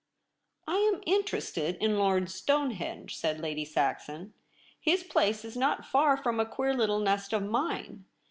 [0.67, 4.33] 'I am interested in Lord Stonehenge,' said Lady Saxon.'
[4.91, 8.05] His place Is not far from a queer little nest of mine.